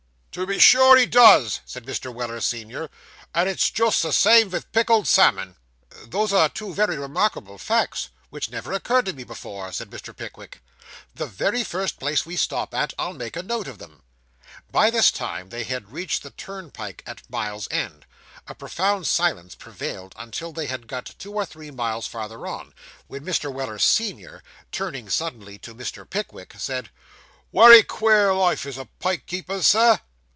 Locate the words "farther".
22.07-22.47